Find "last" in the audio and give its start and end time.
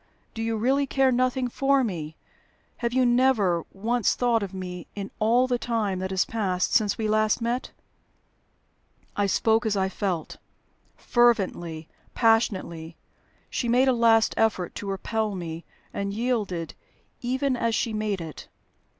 7.07-7.39, 13.93-14.33